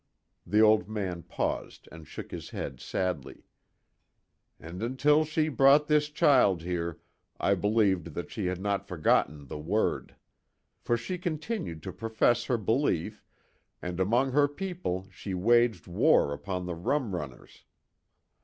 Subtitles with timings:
[0.47, 3.43] The old man paused and shook his head sadly,
[4.59, 6.97] "And until she brought this child here
[7.39, 10.15] I believed that she had not forgotten the Word.
[10.79, 13.23] For she continued to profess her belief,
[13.79, 17.63] and among her people she waged war upon the rum runners.